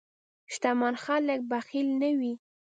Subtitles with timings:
[0.53, 2.33] شتمن خلک بخیل نه وي.